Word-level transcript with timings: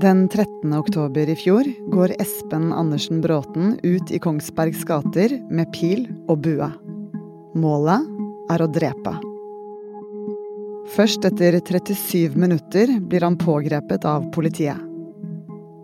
Den 0.00 0.28
13. 0.28 0.72
oktober 0.72 1.28
i 1.28 1.34
fjor 1.36 1.66
går 1.92 2.12
Espen 2.22 2.70
Andersen 2.72 3.18
Bråten 3.20 3.74
ut 3.82 4.10
i 4.10 4.18
Kongsbergs 4.18 4.84
gater 4.88 5.34
med 5.52 5.68
pil 5.74 6.06
og 6.24 6.38
bue. 6.46 6.68
Målet 7.60 8.06
er 8.54 8.62
å 8.64 8.68
drepe. 8.72 9.12
Først 10.94 11.26
etter 11.28 11.58
37 11.60 12.38
minutter 12.40 12.94
blir 13.00 13.26
han 13.26 13.36
pågrepet 13.36 14.06
av 14.08 14.24
politiet. 14.32 14.78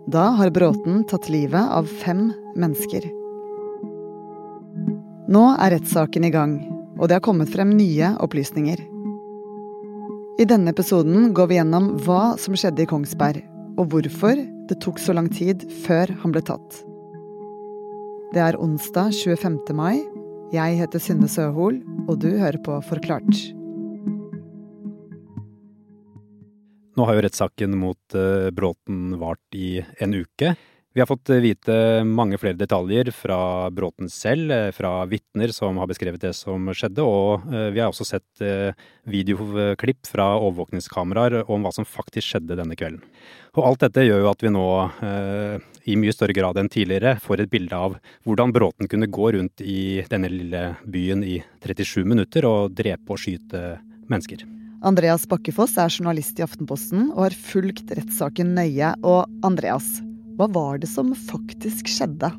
Da 0.09 0.31
har 0.39 0.53
Bråten 0.55 1.03
tatt 1.11 1.27
livet 1.29 1.75
av 1.77 1.85
fem 2.01 2.31
mennesker. 2.55 3.05
Nå 5.29 5.43
er 5.59 5.75
rettssaken 5.75 6.25
i 6.25 6.31
gang, 6.33 6.55
og 6.97 7.05
det 7.05 7.19
har 7.19 7.27
kommet 7.27 7.53
frem 7.53 7.75
nye 7.77 8.15
opplysninger. 8.25 8.81
I 10.41 10.49
denne 10.49 10.73
episoden 10.73 11.35
går 11.37 11.53
vi 11.53 11.59
gjennom 11.59 11.91
hva 12.07 12.23
som 12.41 12.57
skjedde 12.57 12.87
i 12.87 12.89
Kongsberg, 12.89 13.45
og 13.77 13.91
hvorfor 13.93 14.39
det 14.67 14.79
tok 14.83 14.99
så 15.01 15.15
lang 15.15 15.29
tid 15.33 15.63
før 15.85 16.11
han 16.23 16.33
ble 16.33 16.41
tatt. 16.45 16.81
Det 18.33 18.41
er 18.43 18.57
onsdag 18.59 19.13
25. 19.15 19.61
mai. 19.77 20.01
Jeg 20.51 20.79
heter 20.79 21.01
Synne 21.03 21.29
Søhol, 21.31 21.79
og 22.07 22.19
du 22.23 22.31
hører 22.33 22.59
på 22.63 22.79
Forklart. 22.87 23.43
Nå 26.97 27.05
har 27.05 27.17
jo 27.17 27.23
rettssaken 27.27 27.75
mot 27.77 28.17
eh, 28.17 28.49
Bråten 28.55 29.13
vart 29.21 29.55
i 29.55 29.77
en 30.01 30.17
uke. 30.17 30.55
Vi 30.97 31.01
har 31.01 31.05
fått 31.05 31.29
vite 31.29 31.73
mange 32.09 32.39
flere 32.41 32.57
detaljer 32.57 33.11
fra 33.13 33.69
Bråten 33.69 34.07
selv, 34.09 34.49
eh, 34.51 34.71
fra 34.73 35.05
vitner 35.05 35.51
som 35.53 35.77
har 35.77 35.85
beskrevet 35.85 36.23
det 36.23 36.31
som 36.33 36.71
skjedde, 36.73 37.05
og 37.05 37.53
eh, 37.53 37.67
vi 37.69 37.83
har 37.83 37.91
også 37.91 38.07
sett 38.07 38.41
videoklipp 39.05 40.09
fra 40.09 40.25
overvåkningskameraer 40.39 41.51
om 41.53 41.61
hva 41.61 41.73
som 41.75 41.85
faktisk 41.85 42.31
skjedde 42.31 42.57
denne 42.57 42.73
kvelden. 42.73 43.05
Og 43.53 43.61
alt 43.69 43.85
dette 43.85 44.07
gjør 44.07 44.23
jo 44.23 44.31
at 44.31 44.41
vi 44.41 44.49
nå, 44.55 44.65
i 45.85 45.99
mye 46.01 46.17
større 46.17 46.33
grad 46.33 46.57
enn 46.57 46.73
tidligere, 46.73 47.19
får 47.21 47.45
et 47.45 47.53
bilde 47.53 47.77
av 47.77 47.99
hvordan 48.25 48.57
Bråten 48.57 48.89
kunne 48.89 49.05
gå 49.05 49.31
rundt 49.37 49.61
i 49.61 50.01
denne 50.09 50.33
lille 50.33 50.65
byen 50.81 51.21
i 51.21 51.43
37 51.61 52.05
minutter 52.09 52.49
og 52.49 52.73
drepe 52.73 53.13
og 53.13 53.21
skyte 53.21 53.77
mennesker. 54.09 54.49
Andreas 54.85 55.29
Bakkefoss 55.29 55.77
er 55.77 55.93
journalist 55.93 56.37
i 56.41 56.45
Aftenposten 56.45 57.11
og 57.11 57.27
har 57.27 57.37
fulgt 57.53 57.89
rettssaken 57.97 58.53
nøye. 58.57 58.93
Og 59.05 59.25
Andreas, 59.45 59.97
hva 60.37 60.45
var 60.53 60.77
det 60.81 60.89
som 60.91 61.15
faktisk 61.17 61.89
skjedde? 61.89 62.29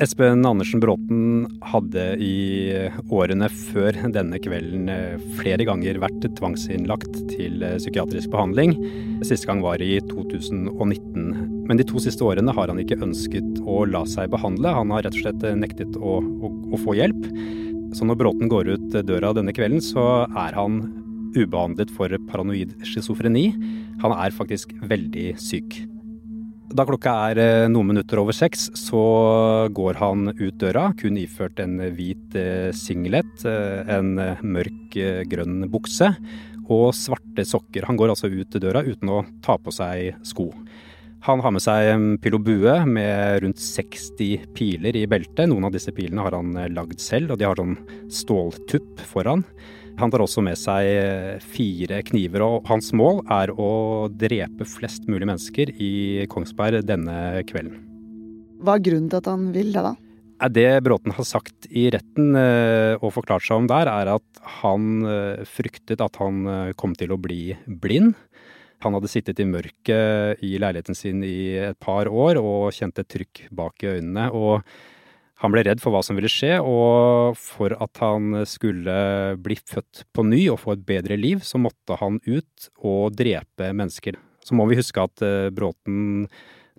Espen 0.00 0.46
Andersen 0.48 0.80
Bråten 0.80 1.42
hadde 1.60 2.04
i 2.24 2.72
årene 3.12 3.50
før 3.52 3.96
denne 4.14 4.38
kvelden 4.40 4.88
eh, 4.88 5.20
flere 5.36 5.66
ganger 5.68 5.98
vært 6.00 6.24
tvangsinnlagt 6.38 7.18
til 7.28 7.60
eh, 7.66 7.76
psykiatrisk 7.76 8.32
behandling. 8.32 8.72
Siste 9.20 9.50
gang 9.50 9.60
var 9.64 9.82
i 9.84 9.98
2019. 10.08 11.66
Men 11.68 11.80
de 11.80 11.84
to 11.88 12.00
siste 12.00 12.24
årene 12.24 12.54
har 12.56 12.72
han 12.72 12.80
ikke 12.80 13.00
ønsket 13.04 13.60
å 13.60 13.82
la 13.92 14.06
seg 14.08 14.32
behandle. 14.32 14.72
Han 14.78 14.94
har 14.94 15.04
rett 15.04 15.20
og 15.20 15.26
slett 15.26 15.44
nektet 15.60 16.00
å, 16.00 16.16
å, 16.20 16.52
å 16.72 16.80
få 16.80 16.96
hjelp. 16.96 17.28
Så 17.92 18.08
når 18.08 18.22
Bråten 18.22 18.48
går 18.48 18.72
ut 18.72 19.00
døra 19.04 19.34
denne 19.36 19.52
kvelden, 19.52 19.84
så 19.84 20.24
er 20.32 20.56
han 20.56 20.80
ubehandlet 21.36 21.92
for 21.92 22.12
paranoid 22.32 22.72
schizofreni. 22.88 23.50
Han 24.00 24.16
er 24.16 24.32
faktisk 24.32 24.72
veldig 24.80 25.34
syk. 25.40 25.82
Da 26.70 26.84
klokka 26.86 27.12
er 27.32 27.38
eh, 27.42 27.68
noen 27.70 27.88
minutter 27.90 28.20
over 28.22 28.34
seks, 28.36 28.68
så 28.78 29.00
går 29.74 29.96
han 29.98 30.30
ut 30.30 30.58
døra, 30.60 30.92
kun 31.00 31.16
iført 31.18 31.58
en 31.58 31.80
hvit 31.96 32.36
eh, 32.38 32.68
singlet, 32.76 33.42
eh, 33.42 33.90
en 33.90 34.12
mørk 34.46 34.94
grønn 35.32 35.64
bukse 35.72 36.12
og 36.70 36.92
svarte 36.94 37.42
sokker. 37.42 37.88
Han 37.88 37.98
går 37.98 38.12
altså 38.14 38.30
ut 38.30 38.54
døra 38.62 38.84
uten 38.86 39.10
å 39.10 39.24
ta 39.42 39.58
på 39.58 39.74
seg 39.74 40.22
sko. 40.22 40.46
Han 41.26 41.42
har 41.42 41.56
med 41.56 41.64
seg 41.64 42.06
pil 42.22 42.38
og 42.38 42.46
bue 42.46 42.76
med 42.86 43.42
rundt 43.42 43.58
60 43.60 44.46
piler 44.54 44.94
i 44.96 45.08
beltet. 45.10 45.50
Noen 45.50 45.66
av 45.66 45.74
disse 45.74 45.90
pilene 45.96 46.22
har 46.22 46.38
han 46.38 46.54
lagd 46.70 47.02
selv, 47.02 47.34
og 47.34 47.42
de 47.42 47.50
har 47.50 47.58
sånn 47.58 47.74
ståltupp 48.14 49.02
foran. 49.10 49.42
Han 50.00 50.12
tar 50.12 50.22
også 50.24 50.42
med 50.44 50.56
seg 50.56 50.86
eh, 50.88 51.42
fire 51.52 52.00
kniver, 52.08 52.44
og 52.44 52.68
hans 52.70 52.90
mål 52.96 53.20
er 53.32 53.52
å 53.52 54.08
drepe 54.08 54.64
flest 54.68 55.08
mulig 55.10 55.28
mennesker 55.28 55.72
i 55.76 56.26
Kongsberg 56.32 56.86
denne 56.88 57.42
kvelden. 57.48 57.82
Hva 58.64 58.76
er 58.76 58.84
grunnen 58.86 59.10
til 59.12 59.20
at 59.20 59.28
han 59.28 59.50
vil 59.54 59.74
det, 59.74 59.84
da? 59.84 59.96
Det 60.48 60.68
Bråten 60.80 61.12
har 61.12 61.26
sagt 61.28 61.68
i 61.68 61.90
retten 61.92 62.32
eh, 62.38 62.94
og 62.96 63.12
forklart 63.12 63.44
seg 63.44 63.60
om 63.60 63.68
der, 63.68 63.90
er 63.92 64.14
at 64.14 64.44
han 64.62 65.04
eh, 65.04 65.42
fryktet 65.48 66.00
at 66.00 66.16
han 66.22 66.72
kom 66.80 66.96
til 66.96 67.12
å 67.12 67.20
bli 67.20 67.50
blind. 67.66 68.14
Han 68.80 68.96
hadde 68.96 69.10
sittet 69.12 69.42
i 69.42 69.48
mørket 69.48 70.40
i 70.46 70.54
leiligheten 70.56 70.96
sin 70.96 71.20
i 71.26 71.52
et 71.60 71.76
par 71.76 72.08
år 72.08 72.40
og 72.40 72.72
kjente 72.72 73.04
trykk 73.04 73.50
bak 73.52 73.84
i 73.84 73.98
øynene. 73.98 74.30
og 74.32 74.64
han 75.40 75.54
ble 75.54 75.64
redd 75.64 75.80
for 75.80 75.94
hva 75.94 76.02
som 76.04 76.18
ville 76.18 76.30
skje, 76.30 76.58
og 76.60 77.36
for 77.40 77.72
at 77.80 78.00
han 78.02 78.42
skulle 78.48 78.96
bli 79.40 79.56
født 79.56 80.04
på 80.12 80.24
ny 80.28 80.42
og 80.52 80.60
få 80.60 80.74
et 80.76 80.86
bedre 80.88 81.16
liv, 81.16 81.40
så 81.44 81.60
måtte 81.60 81.96
han 82.00 82.20
ut 82.28 82.70
og 82.84 83.16
drepe 83.16 83.70
mennesker. 83.72 84.18
Så 84.44 84.56
må 84.56 84.66
vi 84.68 84.78
huske 84.80 85.00
at 85.04 85.24
eh, 85.24 85.48
Bråten 85.52 86.28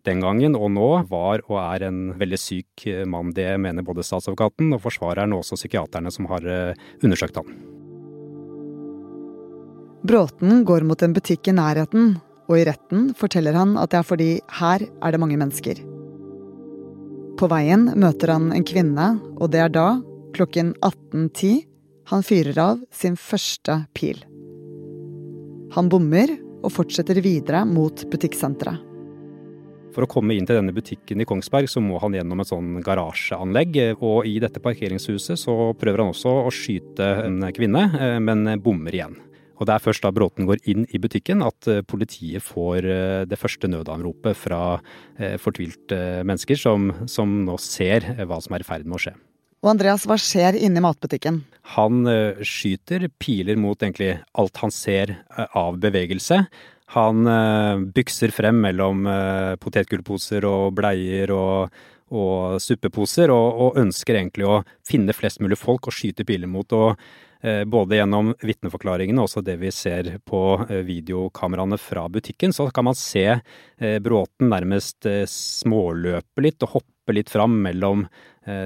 den 0.05 0.21
gangen 0.21 0.55
og 0.57 0.71
nå 0.73 0.89
var 1.09 1.43
og 1.45 1.59
er 1.61 1.85
en 1.89 1.99
veldig 2.17 2.39
syk 2.41 2.85
mann. 3.09 3.33
Det 3.37 3.49
mener 3.61 3.85
både 3.85 4.05
statsadvokaten 4.05 4.73
og 4.73 4.81
forsvareren 4.81 5.35
og 5.35 5.43
også 5.43 5.59
psykiaterne 5.59 6.13
som 6.13 6.29
har 6.31 6.45
eh, 6.45 6.89
undersøkt 7.05 7.37
han. 7.41 7.53
Bråten 10.01 10.65
går 10.65 10.85
mot 10.89 11.01
en 11.05 11.13
butikk 11.13 11.51
i 11.51 11.57
nærheten, 11.57 12.15
og 12.49 12.57
i 12.57 12.65
retten 12.65 13.11
forteller 13.17 13.57
han 13.57 13.77
at 13.77 13.93
det 13.93 14.01
er 14.01 14.09
fordi 14.09 14.31
her 14.61 14.85
er 14.89 15.13
det 15.13 15.21
mange 15.21 15.37
mennesker. 15.37 15.81
På 17.41 17.47
veien 17.49 17.87
møter 17.97 18.35
han 18.35 18.51
en 18.53 18.61
kvinne, 18.61 19.05
og 19.41 19.49
det 19.49 19.63
er 19.63 19.71
da, 19.73 19.95
klokken 20.37 20.75
18.10, 20.85 21.63
han 22.11 22.21
fyrer 22.21 22.59
av 22.61 22.83
sin 22.93 23.15
første 23.17 23.79
pil. 23.97 24.19
Han 25.73 25.89
bommer 25.89 26.35
og 26.61 26.69
fortsetter 26.75 27.17
videre 27.25 27.63
mot 27.65 28.03
butikksenteret. 28.13 28.85
For 29.91 30.05
å 30.05 30.11
komme 30.11 30.37
inn 30.37 30.45
til 30.45 30.59
denne 30.59 30.75
butikken 30.75 31.23
i 31.23 31.25
Kongsberg, 31.27 31.65
så 31.67 31.81
må 31.81 31.97
han 32.03 32.13
gjennom 32.15 32.43
et 32.43 32.51
sånn 32.51 32.77
garasjeanlegg. 32.85 33.81
Og 33.97 34.29
i 34.29 34.37
dette 34.39 34.61
parkeringshuset 34.63 35.41
så 35.41 35.55
prøver 35.81 36.05
han 36.05 36.13
også 36.13 36.35
å 36.45 36.53
skyte 36.53 37.09
en 37.25 37.41
kvinne, 37.57 37.87
eh, 37.97 38.19
men 38.21 38.45
bommer 38.61 38.95
igjen. 38.95 39.17
Og 39.61 39.67
det 39.69 39.75
er 39.75 39.83
først 39.83 40.01
da 40.01 40.09
Bråten 40.13 40.47
går 40.49 40.63
inn 40.71 40.87
i 40.89 40.99
butikken 41.01 41.43
at 41.45 41.69
eh, 41.69 41.83
politiet 41.85 42.41
får 42.41 42.87
eh, 42.89 43.23
det 43.29 43.37
første 43.37 43.69
nødanropet 43.69 44.37
fra 44.37 44.79
eh, 45.21 45.37
fortvilte 45.41 46.23
mennesker 46.25 46.57
som, 46.57 46.89
som 47.05 47.43
nå 47.45 47.59
ser 47.61 48.07
hva 48.25 48.41
som 48.41 48.57
er 48.57 48.65
i 48.65 48.67
ferd 48.67 48.89
med 48.89 48.97
å 48.97 49.03
skje. 49.05 49.15
Og 49.61 49.69
Andreas, 49.75 50.07
hva 50.09 50.17
skjer 50.17 50.57
inne 50.57 50.81
i 50.81 50.83
matbutikken? 50.83 51.43
Han 51.77 52.01
skyter 52.41 53.05
piler 53.21 53.59
mot 53.61 53.77
egentlig 53.77 54.15
alt 54.33 54.57
han 54.57 54.73
ser 54.73 55.13
av 55.37 55.77
bevegelse. 55.83 56.39
Han 56.95 57.29
bykser 57.93 58.33
frem 58.33 58.57
mellom 58.63 59.05
potetgullposer 59.61 60.47
og 60.49 60.73
bleier 60.79 61.29
og, 61.37 61.77
og 62.09 62.57
suppeposer, 62.65 63.29
og, 63.29 63.61
og, 63.67 63.77
ønsker 63.83 64.17
egentlig 64.17 64.49
å 64.49 64.63
finne 64.89 65.13
flest 65.13 65.45
mulig 65.45 65.61
folk 65.61 65.85
å 65.85 65.93
skyte 65.93 66.25
piler 66.25 66.49
mot. 66.49 66.73
og 66.73 66.97
både 67.41 67.97
gjennom 67.97 68.33
vitneforklaringene 68.45 69.21
og 69.21 69.29
også 69.29 69.43
det 69.45 69.57
vi 69.61 69.71
ser 69.73 70.11
på 70.27 70.41
eh, 70.67 70.81
videokameraene 70.85 71.79
fra 71.81 72.07
butikken, 72.11 72.53
så 72.53 72.67
kan 72.73 72.85
man 72.89 72.97
se 72.97 73.25
eh, 73.27 73.97
Bråten 74.03 74.51
nærmest 74.51 75.07
småløpe 75.29 76.45
litt 76.45 76.61
og 76.65 76.77
hoppe 76.77 77.15
litt 77.17 77.31
fram 77.33 77.57
mellom 77.63 78.05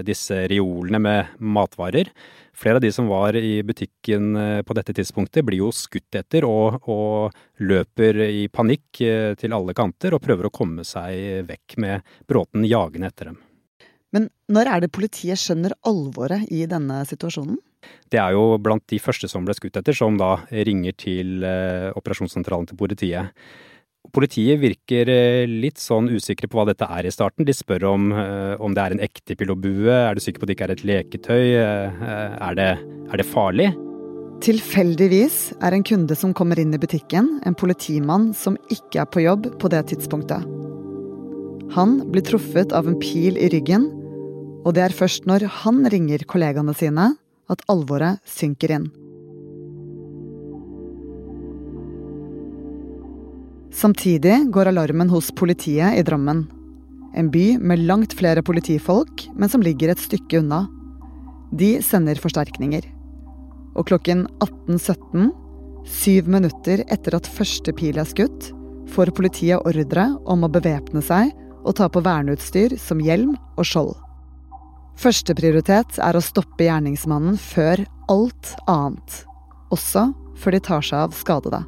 disse 0.07 0.37
reolene 0.47 0.99
med 1.03 1.31
matvarer. 1.43 2.07
Flere 2.55 2.79
av 2.79 2.83
de 2.83 2.91
som 2.95 3.09
var 3.11 3.35
i 3.35 3.57
butikken 3.67 4.37
på 4.63 4.77
dette 4.77 4.93
tidspunktet, 4.95 5.43
blir 5.43 5.65
jo 5.65 5.71
skutt 5.75 6.15
etter 6.15 6.47
og, 6.47 6.77
og, 6.87 7.35
løper 7.59 8.21
i 8.23 8.45
panikk 8.47 9.01
til 9.41 9.57
alle 9.57 9.75
kanter 9.75 10.15
og 10.15 10.23
prøver 10.23 10.47
å 10.47 10.53
komme 10.55 10.85
seg 10.87 11.43
vekk 11.49 11.75
med 11.83 12.15
Bråten 12.23 12.63
jagende 12.69 13.11
etter 13.11 13.33
dem. 13.33 13.41
Men 14.15 14.29
når 14.47 14.71
er 14.71 14.85
det 14.85 14.93
politiet 14.95 15.41
skjønner 15.41 15.75
alvoret 15.83 16.47
i 16.47 16.63
denne 16.71 17.01
situasjonen? 17.09 17.59
Det 18.11 18.19
er 18.21 18.35
jo 18.35 18.57
blant 18.61 18.85
de 18.91 18.99
første 19.01 19.29
som 19.29 19.45
ble 19.45 19.55
skutt 19.57 19.79
etter, 19.79 19.95
som 19.97 20.17
da 20.19 20.37
ringer 20.51 20.95
til 20.99 21.45
eh, 21.45 21.89
operasjonssentralen 21.97 22.69
til 22.69 22.77
politiet. 22.79 23.47
Politiet 24.15 24.61
virker 24.61 25.09
eh, 25.09 25.47
litt 25.49 25.81
sånn 25.81 26.11
usikre 26.13 26.47
på 26.51 26.59
hva 26.59 26.67
dette 26.69 26.85
er 26.85 27.09
i 27.09 27.13
starten. 27.13 27.47
De 27.47 27.55
spør 27.55 27.87
om, 27.95 28.11
eh, 28.13 28.53
om 28.61 28.77
det 28.77 28.83
er 28.83 28.95
en 28.95 29.03
ekte 29.07 29.37
pilotbue, 29.39 29.89
er 29.89 30.13
du 30.13 30.21
sikker 30.21 30.43
på 30.43 30.47
at 30.47 30.53
det 30.53 30.57
ikke 30.59 30.69
er 30.69 30.75
et 30.75 30.85
leketøy, 30.91 31.45
er 31.55 32.61
det, 32.61 32.69
er 33.09 33.21
det 33.21 33.27
farlig? 33.31 33.71
Tilfeldigvis 34.45 35.55
er 35.63 35.73
en 35.73 35.83
kunde 35.87 36.15
som 36.19 36.35
kommer 36.37 36.59
inn 36.61 36.75
i 36.75 36.79
butikken, 36.81 37.39
en 37.47 37.57
politimann 37.57 38.29
som 38.37 38.59
ikke 38.69 39.01
er 39.01 39.09
på 39.09 39.23
jobb 39.25 39.49
på 39.61 39.71
det 39.73 39.87
tidspunktet. 39.89 40.45
Han 41.73 41.97
blir 42.13 42.23
truffet 42.27 42.75
av 42.75 42.85
en 42.87 42.99
pil 43.01 43.39
i 43.41 43.49
ryggen, 43.49 43.89
og 44.65 44.75
det 44.77 44.83
er 44.85 44.97
først 44.97 45.25
når 45.29 45.47
han 45.63 45.81
ringer 45.89 46.27
kollegaene 46.29 46.75
sine 46.77 47.13
at 47.51 47.63
alvoret 47.71 48.21
synker 48.29 48.77
inn. 48.77 48.87
Samtidig 53.75 54.37
går 54.55 54.71
alarmen 54.71 55.09
hos 55.11 55.33
politiet 55.35 55.99
i 55.99 56.03
Drammen. 56.07 56.45
En 57.15 57.31
by 57.31 57.57
med 57.59 57.83
langt 57.87 58.13
flere 58.15 58.43
politifolk, 58.43 59.25
men 59.35 59.51
som 59.51 59.63
ligger 59.63 59.91
et 59.91 59.99
stykke 59.99 60.39
unna. 60.39 60.65
De 61.51 61.75
sender 61.83 62.19
forsterkninger. 62.19 62.87
Og 63.75 63.87
klokken 63.91 64.25
18.17, 64.43 65.27
syv 65.85 66.31
minutter 66.31 66.85
etter 66.87 67.19
at 67.19 67.27
første 67.27 67.75
pil 67.75 67.99
er 67.99 68.07
skutt, 68.07 68.51
får 68.95 69.11
politiet 69.17 69.67
ordre 69.67 70.07
om 70.23 70.47
å 70.47 70.51
bevæpne 70.51 71.03
seg 71.03 71.35
og 71.65 71.75
ta 71.75 71.89
på 71.91 72.03
verneutstyr 72.05 72.77
som 72.79 73.03
hjelm 73.03 73.35
og 73.57 73.67
skjold. 73.67 74.04
Førsteprioritet 74.99 75.99
er 75.99 76.15
å 76.15 76.23
stoppe 76.23 76.67
gjerningsmannen 76.67 77.35
før 77.41 77.83
alt 78.11 78.53
annet. 78.71 79.23
Også 79.75 80.07
før 80.39 80.55
de 80.55 80.61
tar 80.63 80.85
seg 80.85 81.07
av 81.07 81.15
skadede. 81.15 81.63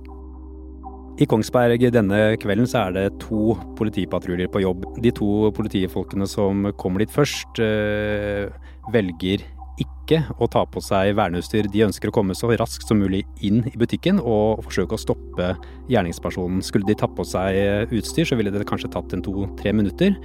I 1.17 1.25
Kongsberg 1.25 1.81
denne 1.89 2.37
kvelden 2.37 2.67
så 2.69 2.85
er 2.85 2.93
det 2.93 3.05
to 3.23 3.55
politipatruljer 3.79 4.51
på 4.53 4.61
jobb. 4.61 4.85
De 5.01 5.11
to 5.17 5.49
politifolkene 5.57 6.27
som 6.29 6.67
kommer 6.77 7.01
dit 7.01 7.13
først, 7.13 7.57
øh, 7.57 8.51
velger 8.93 9.41
ikke 9.81 10.23
å 10.41 10.47
ta 10.49 10.63
på 10.69 10.81
seg 10.81 11.13
verneutstyr. 11.17 11.69
De 11.69 11.85
ønsker 11.85 12.09
å 12.09 12.15
komme 12.15 12.35
så 12.37 12.49
raskt 12.57 12.87
som 12.89 12.99
mulig 13.01 13.23
inn 13.45 13.63
i 13.69 13.77
butikken 13.77 14.21
og 14.21 14.63
forsøke 14.65 14.97
å 14.97 15.01
stoppe 15.01 15.51
gjerningspersonen. 15.91 16.63
Skulle 16.65 16.87
de 16.87 16.97
tatt 16.97 17.13
på 17.17 17.25
seg 17.27 17.91
utstyr, 17.93 18.25
så 18.25 18.37
ville 18.37 18.53
det 18.53 18.65
kanskje 18.69 18.91
tatt 18.93 19.13
en 19.13 19.25
to-tre 19.25 19.73
minutter. 19.73 20.17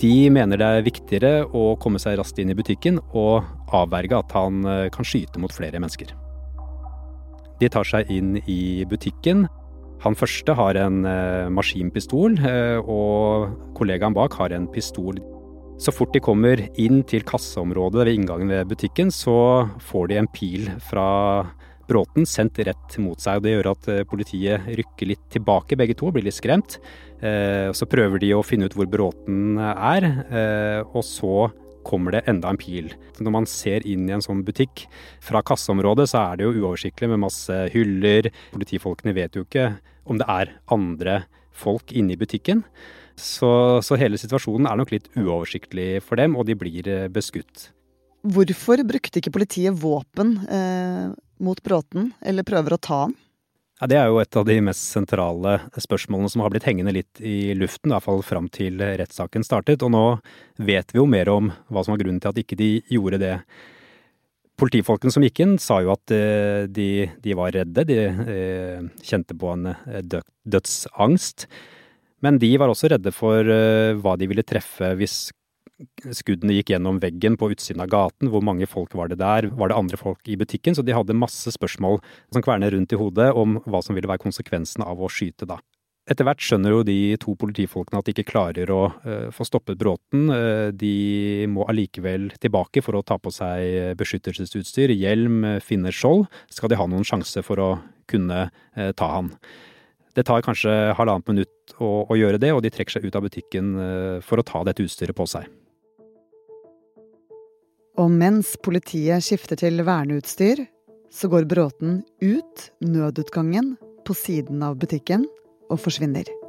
De 0.00 0.30
mener 0.32 0.56
det 0.56 0.66
er 0.66 0.86
viktigere 0.86 1.32
å 1.52 1.74
komme 1.80 2.00
seg 2.00 2.16
raskt 2.16 2.38
inn 2.40 2.52
i 2.52 2.56
butikken 2.56 2.96
og 3.12 3.44
avverge 3.76 4.16
at 4.22 4.32
han 4.36 4.62
eh, 4.64 4.86
kan 4.92 5.04
skyte 5.04 5.40
mot 5.42 5.52
flere 5.52 5.80
mennesker. 5.82 6.14
De 7.60 7.68
tar 7.70 7.86
seg 7.86 8.08
inn 8.10 8.38
i 8.48 8.86
butikken. 8.88 9.44
Han 10.02 10.16
første 10.18 10.56
har 10.58 10.78
en 10.80 11.04
eh, 11.06 11.50
maskinpistol, 11.52 12.38
eh, 12.40 12.80
og 12.80 13.52
kollegaen 13.76 14.16
bak 14.16 14.34
har 14.40 14.56
en 14.56 14.66
pistol. 14.72 15.20
Så 15.82 15.92
fort 15.94 16.14
de 16.14 16.22
kommer 16.24 16.64
inn 16.80 17.02
til 17.08 17.24
kasseområdet 17.26 18.06
ved 18.06 18.16
inngangen 18.16 18.50
ved 18.50 18.72
butikken, 18.72 19.12
så 19.12 19.68
får 19.92 20.08
de 20.08 20.18
en 20.22 20.30
pil 20.32 20.68
fra 20.88 21.06
Bråten 21.88 22.26
sendt 22.28 22.60
rett 22.66 22.98
mot 23.02 23.20
seg. 23.20 23.40
og 23.40 23.46
Det 23.46 23.54
gjør 23.54 23.70
at 23.72 23.88
eh, 23.92 24.04
politiet 24.08 24.68
rykker 24.80 25.10
litt 25.10 25.24
tilbake, 25.32 25.78
begge 25.78 25.96
to, 25.98 26.12
blir 26.14 26.26
litt 26.26 26.38
skremt. 26.38 26.78
Eh, 27.22 27.70
så 27.74 27.88
prøver 27.90 28.22
de 28.22 28.32
å 28.36 28.44
finne 28.46 28.68
ut 28.68 28.76
hvor 28.76 28.88
Bråten 28.90 29.58
er, 29.62 30.08
eh, 30.30 30.80
og 30.92 31.04
så 31.06 31.50
kommer 31.86 32.14
det 32.14 32.24
enda 32.30 32.52
en 32.52 32.60
pil. 32.60 32.92
Når 33.18 33.34
man 33.34 33.48
ser 33.50 33.86
inn 33.88 34.06
i 34.06 34.14
en 34.14 34.22
sånn 34.22 34.44
butikk 34.46 34.84
fra 35.24 35.42
kasseområdet, 35.42 36.06
så 36.12 36.22
er 36.22 36.38
det 36.38 36.46
jo 36.46 36.62
uoversiktlig 36.62 37.10
med 37.10 37.24
masse 37.24 37.56
hyller. 37.74 38.30
Politifolkene 38.54 39.14
vet 39.16 39.38
jo 39.38 39.46
ikke 39.46 39.72
om 40.06 40.18
det 40.18 40.28
er 40.30 40.56
andre 40.74 41.24
folk 41.50 41.90
inne 41.94 42.14
i 42.14 42.20
butikken. 42.20 42.62
Så, 43.18 43.82
så, 43.84 43.98
hele 44.00 44.18
situasjonen 44.18 44.70
er 44.70 44.78
nok 44.78 44.94
litt 44.94 45.10
uoversiktlig 45.18 46.00
for 46.06 46.18
dem, 46.22 46.38
og 46.38 46.46
de 46.48 46.56
blir 46.58 46.86
beskutt. 47.12 47.72
Hvorfor 48.22 48.84
brukte 48.86 49.18
ikke 49.18 49.34
politiet 49.34 49.74
våpen 49.82 50.36
eh, 50.46 51.10
mot 51.44 51.58
Bråten, 51.62 52.12
eller 52.22 52.46
prøver 52.46 52.76
å 52.76 52.80
ta 52.80 53.00
han? 53.06 53.16
Ja, 53.80 53.88
Det 53.90 53.98
er 53.98 54.06
jo 54.12 54.20
et 54.22 54.36
av 54.38 54.46
de 54.46 54.60
mest 54.62 54.92
sentrale 54.94 55.56
spørsmålene 55.74 56.30
som 56.30 56.44
har 56.44 56.52
blitt 56.54 56.68
hengende 56.68 56.94
litt 56.94 57.18
i 57.18 57.50
luften, 57.58 57.90
i 57.90 57.96
hvert 57.96 58.06
fall 58.06 58.22
fram 58.22 58.46
til 58.46 58.78
rettssaken 58.78 59.42
startet. 59.42 59.82
Og 59.82 59.90
nå 59.90 60.04
vet 60.62 60.94
vi 60.94 61.00
jo 61.00 61.06
mer 61.10 61.28
om 61.32 61.50
hva 61.66 61.82
som 61.82 61.96
var 61.96 62.04
grunnen 62.04 62.22
til 62.22 62.30
at 62.30 62.38
ikke 62.38 62.58
de 62.60 62.70
gjorde 62.94 63.18
det. 63.18 63.34
Politifolkene 64.62 65.10
som 65.10 65.26
gikk 65.26 65.42
inn, 65.42 65.58
sa 65.58 65.80
jo 65.82 65.90
at 65.96 66.14
eh, 66.14 66.70
de, 66.70 67.10
de 67.18 67.34
var 67.34 67.50
redde. 67.56 67.86
De 67.88 67.98
eh, 68.06 68.88
kjente 69.02 69.34
på 69.34 69.50
en 69.50 69.72
dødsangst. 70.46 71.48
Men 72.22 72.38
de 72.38 72.52
var 72.60 72.70
også 72.70 72.92
redde 72.92 73.10
for 73.14 73.42
uh, 73.42 73.98
hva 73.98 74.14
de 74.18 74.28
ville 74.30 74.46
treffe 74.46 74.92
hvis 75.00 75.32
skuddene 76.14 76.56
gikk 76.58 76.74
gjennom 76.74 77.00
veggen 77.02 77.36
på 77.40 77.50
utsiden 77.54 77.82
av 77.84 77.90
gaten. 77.92 78.30
Hvor 78.32 78.44
mange 78.44 78.68
folk 78.70 78.96
var 78.98 79.12
det 79.12 79.20
der? 79.22 79.50
Var 79.50 79.72
det 79.72 79.78
andre 79.78 80.00
folk 80.00 80.26
i 80.28 80.38
butikken? 80.40 80.76
Så 80.76 80.84
de 80.86 80.96
hadde 80.96 81.16
masse 81.18 81.52
spørsmål 81.54 82.00
som 82.32 82.44
kverner 82.44 82.74
rundt 82.74 82.94
i 82.94 83.00
hodet 83.00 83.32
om 83.36 83.60
hva 83.66 83.82
som 83.84 83.98
ville 83.98 84.10
være 84.10 84.24
konsekvensen 84.24 84.84
av 84.86 85.02
å 85.02 85.10
skyte 85.12 85.48
da. 85.48 85.60
Etter 86.10 86.26
hvert 86.26 86.42
skjønner 86.42 86.72
jo 86.74 86.80
de 86.82 87.14
to 87.22 87.36
politifolkene 87.38 88.00
at 88.00 88.08
de 88.08 88.12
ikke 88.16 88.32
klarer 88.32 88.70
å 88.74 88.80
uh, 88.90 89.28
få 89.34 89.46
stoppet 89.46 89.78
Bråten. 89.78 90.26
Uh, 90.34 90.68
de 90.74 91.46
må 91.50 91.62
allikevel 91.70 92.32
tilbake 92.42 92.82
for 92.82 92.98
å 92.98 93.04
ta 93.06 93.20
på 93.22 93.30
seg 93.30 93.94
beskyttelsesutstyr, 94.00 94.96
hjelm, 94.98 95.44
finne 95.62 95.94
skjold. 95.94 96.26
Skal 96.50 96.72
de 96.72 96.80
ha 96.80 96.88
noen 96.90 97.06
sjanse 97.06 97.44
for 97.46 97.62
å 97.62 97.70
kunne 98.10 98.48
uh, 98.50 98.90
ta 98.98 99.12
han. 99.14 99.30
Det 100.12 100.26
tar 100.28 100.42
kanskje 100.44 100.74
halvannet 100.98 101.30
minutt 101.30 101.76
å, 101.78 102.02
å, 102.02 102.18
gjøre 102.18 102.42
det, 102.42 102.50
og 102.52 102.66
de 102.66 102.72
trekker 102.74 102.98
seg 102.98 103.06
ut 103.06 103.14
av 103.16 103.24
butikken 103.24 103.70
for 104.20 104.42
å 104.42 104.44
ta 104.44 104.60
dette 104.68 104.84
utstyret 104.84 105.16
på 105.16 105.24
seg. 105.30 105.46
Og 108.00 108.08
mens 108.10 108.54
politiet 108.64 109.24
skifter 109.24 109.58
til 109.60 109.82
verneutstyr, 109.84 110.64
så 111.12 111.28
går 111.28 111.44
Bråten 111.50 112.00
ut 112.24 112.68
nødutgangen 112.80 113.74
på 114.06 114.16
siden 114.16 114.64
av 114.64 114.78
butikken 114.80 115.26
og 115.68 115.82
forsvinner. 115.84 116.41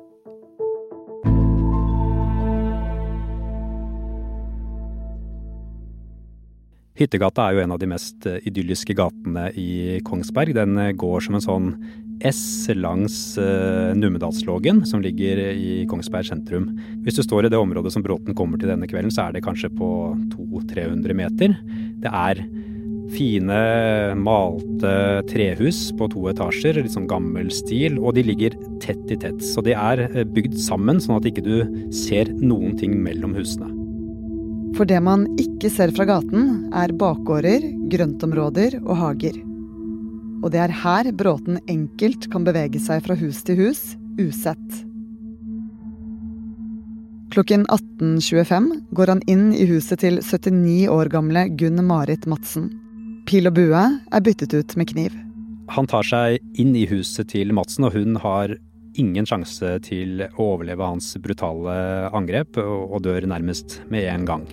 Hyttegata 6.94 7.48
er 7.48 7.58
jo 7.58 7.64
en 7.64 7.74
av 7.74 7.82
de 7.82 7.90
mest 7.90 8.26
eh, 8.30 8.42
idylliske 8.46 8.94
gatene 8.98 9.48
i 9.58 10.00
Kongsberg. 10.06 10.54
Den 10.54 10.78
eh, 10.78 10.92
går 10.94 11.26
som 11.26 11.38
en 11.40 11.46
sånn 11.46 11.70
S 12.24 12.70
langs 12.78 13.34
uh, 13.42 13.92
Numedalslågen, 13.98 14.84
som 14.88 15.02
ligger 15.04 15.42
i 15.58 15.82
Kongsberg 15.90 16.30
sentrum. 16.30 16.70
Hvis 17.04 17.18
du 17.18 17.24
står 17.26 17.50
i 17.50 17.52
det 17.52 17.60
området 17.60 17.92
som 17.92 18.06
Bråten 18.06 18.38
kommer 18.38 18.62
til 18.62 18.70
denne 18.72 18.88
kvelden, 18.88 19.12
så 19.12 19.26
er 19.26 19.36
det 19.36 19.42
kanskje 19.44 19.74
på 19.74 19.90
200-300 20.32 21.18
meter. 21.20 21.58
Det 22.00 22.14
er 22.14 22.46
fine, 23.12 23.60
malte 24.24 24.96
trehus 25.34 25.90
på 26.00 26.08
to 26.14 26.30
etasjer, 26.32 26.80
litt 26.80 26.96
sånn 26.96 27.10
gammel 27.12 27.52
stil, 27.52 28.00
og 28.00 28.16
de 28.16 28.24
ligger 28.30 28.56
tett 28.86 29.04
i 29.12 29.20
tett. 29.20 29.44
Så 29.44 29.66
de 29.66 29.76
er 29.76 30.06
bygd 30.24 30.56
sammen, 30.62 31.04
sånn 31.04 31.20
at 31.20 31.28
ikke 31.28 31.44
du 31.44 31.90
ser 31.92 32.32
noen 32.40 32.78
ting 32.80 33.02
mellom 33.04 33.36
husene. 33.36 33.83
For 34.74 34.90
det 34.90 35.00
man 35.06 35.28
ikke 35.38 35.70
ser 35.70 35.92
fra 35.94 36.06
gaten, 36.10 36.72
er 36.74 36.94
bakgårder, 36.98 37.66
grøntområder 37.92 38.80
og 38.82 38.96
hager. 38.98 39.36
Og 40.44 40.50
det 40.54 40.64
er 40.64 40.74
her 40.84 41.12
Bråten 41.16 41.60
enkelt 41.72 42.26
kan 42.34 42.48
bevege 42.48 42.82
seg 42.82 43.04
fra 43.06 43.16
hus 43.20 43.44
til 43.46 43.62
hus, 43.62 43.84
usett. 44.18 44.82
Klokken 47.34 47.64
18.25 47.72 48.68
går 48.94 49.10
han 49.10 49.22
inn 49.30 49.48
i 49.58 49.66
huset 49.70 50.04
til 50.04 50.20
79 50.22 50.90
år 50.94 51.10
gamle 51.14 51.48
Gunn 51.58 51.82
Marit 51.88 52.28
Madsen. 52.30 52.68
Pil 53.30 53.50
og 53.50 53.56
bue 53.58 53.80
er 53.80 54.26
byttet 54.26 54.54
ut 54.54 54.76
med 54.78 54.90
kniv. 54.92 55.16
Han 55.74 55.88
tar 55.90 56.06
seg 56.06 56.44
inn 56.60 56.76
i 56.76 56.84
huset 56.90 57.32
til 57.32 57.54
Madsen, 57.56 57.88
og 57.88 57.96
hun 57.96 58.20
har 58.22 58.58
ingen 59.00 59.28
sjanse 59.28 59.78
til 59.86 60.26
å 60.26 60.50
overleve 60.54 60.88
hans 60.94 61.14
brutale 61.22 61.76
angrep, 62.14 62.60
og 62.62 63.00
dør 63.06 63.28
nærmest 63.30 63.82
med 63.92 64.10
en 64.12 64.28
gang. 64.30 64.50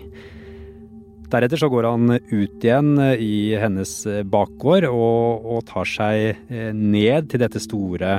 Deretter 1.30 1.60
så 1.60 1.68
går 1.70 1.86
han 1.86 2.10
ut 2.10 2.64
igjen 2.64 2.96
eh, 2.98 3.20
i 3.22 3.34
hennes 3.60 3.92
eh, 4.10 4.24
bakgård 4.26 4.88
og, 4.88 5.44
og 5.46 5.62
tar 5.68 5.86
seg 5.86 6.40
eh, 6.50 6.72
ned 6.74 7.28
til 7.30 7.44
dette 7.44 7.62
store 7.62 8.16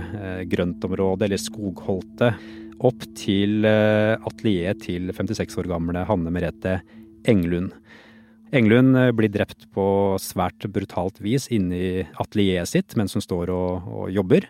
grøntområdet, 0.47 1.27
eller 1.27 1.41
skogholtet, 1.41 2.47
opp 2.81 3.03
til 3.13 3.67
atelieret 3.67 4.79
til 4.81 5.11
56 5.13 5.59
år 5.61 5.67
gamle 5.69 6.01
Hanne 6.07 6.31
Merete 6.33 6.79
Englund. 7.29 7.75
Englund 8.57 8.97
blir 9.13 9.29
drept 9.29 9.67
på 9.75 9.85
svært 10.17 10.65
brutalt 10.73 11.21
vis 11.21 11.45
inne 11.53 11.77
i 11.77 11.91
atelieret 12.23 12.71
sitt 12.71 12.95
mens 12.97 13.13
hun 13.13 13.21
står 13.21 13.51
og, 13.53 13.85
og, 13.85 14.07
jobber. 14.15 14.49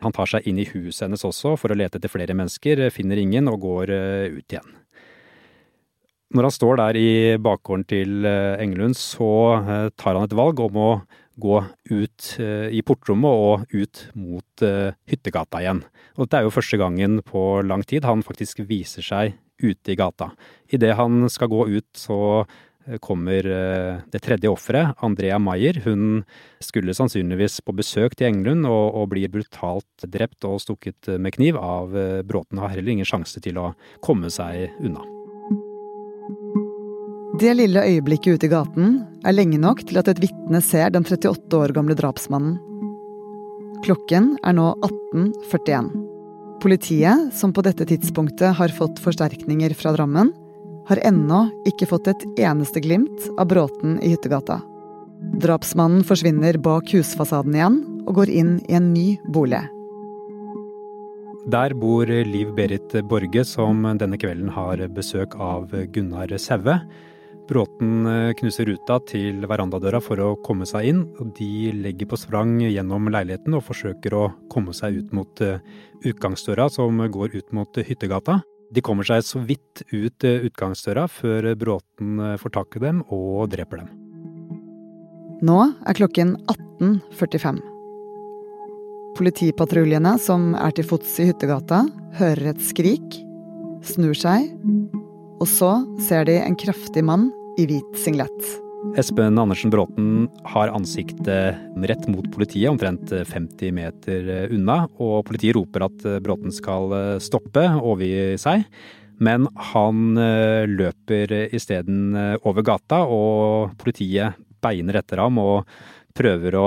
Han 0.00 0.14
tar 0.16 0.28
seg 0.30 0.46
inn 0.48 0.60
i 0.60 0.68
huset 0.68 1.06
hennes 1.06 1.24
også 1.26 1.56
for 1.60 1.72
å 1.72 1.78
lete 1.78 2.00
etter 2.00 2.12
flere 2.12 2.36
mennesker, 2.36 2.86
finner 2.94 3.20
ingen 3.20 3.50
og 3.52 3.60
går 3.64 3.92
ut 4.38 4.46
igjen. 4.46 4.78
Når 6.30 6.46
han 6.46 6.54
står 6.54 6.76
der 6.78 6.96
i 6.98 7.12
bakgården 7.42 7.84
til 7.90 8.26
eh, 8.28 8.60
Engelund, 8.62 8.94
så 8.94 9.30
eh, 9.58 9.88
tar 9.98 10.14
han 10.14 10.28
et 10.28 10.36
valg 10.38 10.60
om 10.62 10.76
å 10.78 10.90
gå 11.42 11.56
ut 11.90 12.28
eh, 12.38 12.68
i 12.70 12.84
portrommet 12.86 13.40
og 13.42 13.74
ut 13.74 14.02
mot 14.14 14.64
hyttegata 15.10 15.62
igjen. 15.64 15.82
Og 16.14 16.28
dette 16.28 16.38
er 16.38 16.46
jo 16.46 16.54
første 16.54 16.78
gangen 16.78 17.18
på 17.26 17.42
lang 17.66 17.82
tid 17.82 18.06
han 18.06 18.22
faktisk 18.22 18.62
viser 18.68 19.02
seg 19.02 19.34
ute 19.60 19.90
i 19.90 19.98
gata. 19.98 20.30
Idet 20.70 20.94
han 21.00 21.26
skal 21.32 21.50
gå 21.50 21.66
ut, 21.66 21.88
så 21.98 22.44
kommer 23.02 23.46
det 24.10 24.20
tredje 24.24 24.50
offeret, 24.50 24.96
Andrea 25.04 25.38
Maier. 25.38 25.78
Hun 25.84 26.24
skulle 26.62 26.96
sannsynligvis 26.96 27.60
på 27.66 27.76
besøk 27.76 28.16
til 28.18 28.30
Engelund 28.30 28.66
og, 28.68 28.96
og, 28.96 29.08
blir 29.12 29.30
brutalt 29.32 30.08
drept 30.08 30.48
og 30.48 30.58
stukket 30.64 31.12
med 31.20 31.36
kniv 31.36 31.60
av 31.60 31.94
Bråten. 32.26 32.58
Har 32.62 32.74
heller 32.74 32.96
ingen 32.96 33.08
sjanse 33.08 33.42
til 33.44 33.60
å 33.60 33.70
komme 34.04 34.32
seg 34.32 34.70
unna. 34.82 35.04
Det 37.40 37.52
lille 37.56 37.80
øyeblikket 37.86 38.36
ute 38.36 38.48
i 38.48 38.52
gaten 38.52 38.96
er 39.24 39.32
lenge 39.32 39.56
nok 39.62 39.84
til 39.88 40.00
at 40.00 40.10
et 40.10 40.18
vitne 40.20 40.60
ser 40.60 40.90
den 40.92 41.06
38 41.06 41.56
år 41.56 41.72
gamle 41.72 41.94
drapsmannen. 41.96 42.58
Klokken 43.80 44.34
er 44.44 44.56
nå 44.58 44.66
18.41. 45.14 45.88
Politiet, 46.60 47.30
som 47.32 47.54
på 47.56 47.64
dette 47.64 47.86
tidspunktet 47.88 48.58
har 48.58 48.74
fått 48.76 49.00
forsterkninger 49.00 49.72
fra 49.78 49.94
Drammen, 49.96 50.34
har 50.90 51.00
ennå 51.06 51.44
ikke 51.68 51.86
fått 51.86 52.10
et 52.10 52.24
eneste 52.42 52.82
glimt 52.82 53.28
av 53.38 53.48
Bråten 53.52 53.98
i 54.02 54.10
Hyttegata. 54.12 54.58
Drapsmannen 55.40 56.02
forsvinner 56.06 56.56
bak 56.58 56.90
husfasaden 56.94 57.54
igjen 57.54 57.76
og 58.08 58.16
går 58.18 58.32
inn 58.32 58.56
i 58.66 58.78
en 58.78 58.90
ny 58.94 59.06
bolig. 59.30 59.60
Der 61.50 61.74
bor 61.78 62.06
Liv 62.06 62.50
Berit 62.56 62.94
Borge, 63.08 63.44
som 63.48 63.84
denne 64.00 64.18
kvelden 64.20 64.50
har 64.54 64.82
besøk 64.92 65.36
av 65.40 65.70
Gunnar 65.94 66.32
Saue. 66.38 66.80
Bråten 67.50 68.04
knuser 68.38 68.68
ruta 68.68 69.00
til 69.08 69.42
verandadøra 69.50 69.98
for 70.04 70.20
å 70.22 70.36
komme 70.44 70.68
seg 70.68 70.90
inn. 70.92 71.00
og 71.18 71.32
De 71.38 71.72
legger 71.74 72.10
på 72.10 72.18
sprang 72.20 72.58
gjennom 72.62 73.10
leiligheten 73.10 73.56
og 73.58 73.66
forsøker 73.66 74.14
å 74.14 74.28
komme 74.52 74.74
seg 74.76 75.00
ut 75.00 75.16
mot 75.16 75.42
utgangsdøra 76.06 76.70
som 76.70 77.02
går 77.10 77.34
ut 77.40 77.52
mot 77.56 77.82
Hyttegata. 77.82 78.42
De 78.70 78.82
kommer 78.86 79.06
seg 79.06 79.24
så 79.26 79.40
vidt 79.42 79.82
ut 79.90 80.26
eh, 80.26 80.46
utgangsdøra 80.46 81.08
før 81.10 81.50
Bråten 81.58 82.20
eh, 82.22 82.36
får 82.38 82.54
tak 82.54 82.78
i 82.78 82.84
dem 82.84 83.02
og 83.10 83.50
dreper 83.50 83.82
dem. 83.82 83.90
Nå 85.46 85.58
er 85.88 85.96
klokken 85.96 86.36
18.45. 86.52 87.58
Politipatruljene 89.18 90.14
som 90.22 90.52
er 90.54 90.74
til 90.76 90.86
fots 90.86 91.16
i 91.18 91.26
Hyttegata, 91.30 91.82
hører 92.20 92.52
et 92.52 92.62
skrik, 92.62 93.18
snur 93.82 94.14
seg, 94.14 94.52
og 95.40 95.48
så 95.48 95.72
ser 96.06 96.28
de 96.28 96.38
en 96.38 96.58
kraftig 96.60 97.02
mann 97.08 97.30
i 97.58 97.66
hvit 97.66 98.02
singlet. 98.04 98.52
Espen 98.98 99.38
Andersen 99.38 99.70
Bråten 99.70 100.28
har 100.52 100.72
ansiktet 100.74 101.56
rett 101.90 102.08
mot 102.08 102.26
politiet, 102.32 102.70
omtrent 102.70 103.12
50 103.12 103.72
meter 103.76 104.30
unna. 104.52 104.82
Og 104.98 105.24
politiet 105.28 105.56
roper 105.58 105.86
at 105.86 106.06
Bråten 106.24 106.54
skal 106.54 106.94
stoppe, 107.22 107.66
overgi 107.80 108.38
seg. 108.40 108.64
Men 109.20 109.46
han 109.72 110.16
løper 110.70 111.34
isteden 111.52 112.16
over 112.40 112.64
gata, 112.64 113.02
og 113.04 113.76
politiet 113.80 114.40
beiner 114.64 115.00
etter 115.00 115.20
ham 115.22 115.40
og 115.40 115.70
prøver 116.16 116.56
å, 116.58 116.66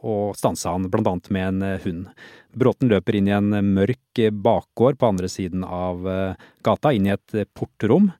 å 0.00 0.16
stanse 0.36 0.70
han, 0.70 0.88
bl.a. 0.90 1.14
med 1.34 1.48
en 1.48 1.62
eh, 1.66 1.78
hund. 1.84 2.08
Bråten 2.56 2.90
løper 2.90 3.18
inn 3.18 3.28
i 3.30 3.36
en 3.36 3.52
mørk 3.74 4.22
bakgård 4.32 4.98
på 5.00 5.10
andre 5.10 5.30
siden 5.30 5.66
av 5.66 6.06
eh, 6.08 6.48
gata, 6.66 6.94
inn 6.94 7.08
i 7.08 7.14
et 7.14 7.40
portrom. 7.56 8.12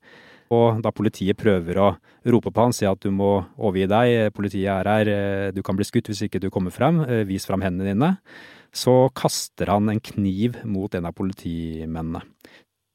Og 0.54 0.82
da 0.84 0.92
politiet 0.94 1.38
prøver 1.40 1.80
å 1.82 1.88
rope 2.30 2.52
på 2.54 2.66
han, 2.66 2.74
si 2.76 2.86
at 2.86 3.00
du 3.02 3.10
må 3.14 3.30
overgi 3.56 3.88
deg, 3.90 4.34
politiet 4.36 4.70
er 4.70 4.90
her, 4.90 5.10
eh, 5.10 5.48
du 5.54 5.62
kan 5.66 5.78
bli 5.78 5.86
skutt 5.86 6.12
hvis 6.12 6.26
ikke 6.28 6.42
du 6.42 6.50
kommer 6.54 6.74
frem, 6.74 7.02
vis 7.26 7.48
frem 7.48 7.64
hendene 7.64 7.90
dine, 7.90 8.12
så 8.76 9.08
kaster 9.16 9.72
han 9.72 9.90
en 9.90 10.02
kniv 10.02 10.60
mot 10.68 10.94
en 10.94 11.08
av 11.08 11.16
politimennene. 11.16 12.22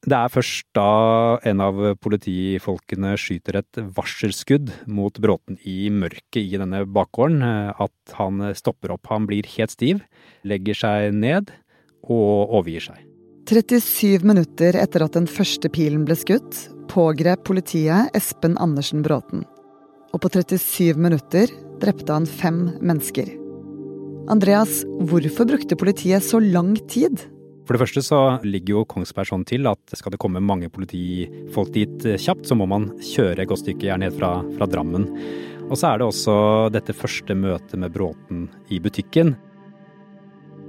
Det 0.02 0.16
er 0.18 0.32
først 0.34 0.66
da 0.74 1.38
en 1.46 1.60
av 1.62 1.76
politifolkene 2.02 3.12
skyter 3.20 3.60
et 3.60 3.78
varselskudd 3.94 4.72
mot 4.90 5.14
Bråten 5.22 5.60
i 5.62 5.92
mørket 5.94 6.40
i 6.42 6.58
denne 6.58 6.82
bakgården, 6.90 7.44
at 7.70 8.16
han 8.18 8.48
stopper 8.58 8.96
opp. 8.96 9.06
Han 9.14 9.30
blir 9.30 9.46
helt 9.54 9.76
stiv, 9.76 10.02
legger 10.42 10.80
seg 10.80 11.14
ned 11.14 11.54
og 12.02 12.50
overgir 12.58 12.90
seg. 12.90 13.11
37 13.48 14.22
minutter 14.22 14.76
etter 14.78 15.02
at 15.02 15.16
den 15.16 15.26
første 15.26 15.66
pilen 15.72 16.04
ble 16.06 16.14
skutt, 16.14 16.68
pågrep 16.92 17.42
politiet 17.48 18.14
Espen 18.14 18.54
Andersen 18.62 19.02
Bråten. 19.02 19.42
Og 20.14 20.22
på 20.22 20.30
37 20.30 20.94
minutter 21.00 21.50
drepte 21.82 22.14
han 22.14 22.28
fem 22.28 22.68
mennesker. 22.78 23.32
Andreas, 24.30 24.84
hvorfor 25.02 25.48
brukte 25.50 25.78
politiet 25.78 26.22
så 26.22 26.38
lang 26.38 26.76
tid? 26.86 27.24
For 27.66 27.74
det 27.74 27.82
første 27.82 28.04
så 28.06 28.20
ligger 28.46 28.76
jo 28.76 28.86
Kongsberg 28.86 29.32
sånn 29.32 29.46
til 29.48 29.66
at 29.70 29.98
skal 29.98 30.14
det 30.14 30.22
komme 30.22 30.42
mange 30.42 30.70
politifolk 30.70 31.74
dit 31.74 32.06
kjapt, 32.22 32.46
så 32.46 32.58
må 32.58 32.68
man 32.70 32.92
kjøre 33.02 33.42
et 33.42 33.50
godt 33.50 33.64
stykke 33.64 33.88
gjerne 33.88 34.06
ned 34.06 34.18
fra, 34.18 34.36
fra 34.54 34.70
Drammen. 34.70 35.08
Og 35.66 35.74
så 35.74 35.90
er 35.90 35.98
det 35.98 36.06
også 36.06 36.36
dette 36.74 36.94
første 36.94 37.34
møtet 37.34 37.74
med 37.74 37.90
Bråten 37.94 38.46
i 38.70 38.78
butikken. 38.82 39.34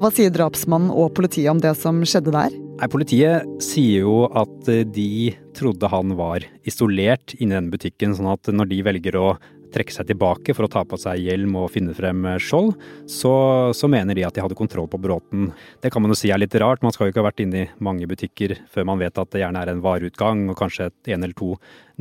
Hva 0.02 0.10
sier 0.14 0.34
drapsmannen 0.34 0.90
og 0.90 1.14
politiet 1.18 1.54
om 1.54 1.62
det 1.62 1.78
som 1.78 2.02
skjedde 2.02 2.34
der? 2.34 2.63
Nei, 2.74 2.88
Politiet 2.90 3.46
sier 3.62 4.02
jo 4.08 4.24
at 4.34 4.70
eh, 4.72 4.82
de 4.82 5.34
trodde 5.54 5.90
han 5.92 6.16
var 6.18 6.42
isolert 6.66 7.36
inni 7.38 7.54
den 7.54 7.70
butikken, 7.70 8.16
sånn 8.18 8.32
at 8.32 8.50
når 8.50 8.72
de 8.72 8.80
velger 8.88 9.18
å 9.20 9.28
trekke 9.74 9.94
seg 9.94 10.08
tilbake 10.10 10.54
for 10.54 10.66
å 10.66 10.70
ta 10.70 10.82
på 10.86 10.98
seg 11.02 11.22
hjelm 11.22 11.54
og 11.62 11.70
finne 11.74 11.94
frem 11.94 12.26
eh, 12.32 12.40
skjold, 12.42 12.74
så, 13.10 13.34
så, 13.78 13.90
mener 13.94 14.18
de 14.18 14.24
at 14.26 14.34
de 14.34 14.42
hadde 14.42 14.58
kontroll 14.58 14.88
på 14.90 14.98
Bråten. 15.02 15.52
Det 15.86 15.92
kan 15.94 16.02
man 16.02 16.16
jo 16.16 16.18
si 16.18 16.32
er 16.34 16.42
litt 16.42 16.58
rart, 16.58 16.82
man 16.82 16.96
skal 16.96 17.08
jo 17.08 17.14
ikke 17.14 17.22
ha 17.22 17.28
vært 17.28 17.44
inne 17.46 17.62
i 17.62 17.68
mange 17.86 18.10
butikker 18.10 18.56
før 18.74 18.88
man 18.90 19.04
vet 19.04 19.22
at 19.22 19.30
det 19.36 19.44
gjerne 19.44 19.62
er 19.62 19.74
en 19.76 19.84
vareutgang 19.86 20.48
og 20.50 20.58
kanskje 20.64 20.90
et 20.90 21.14
en 21.14 21.28
eller 21.28 21.38
to 21.38 21.52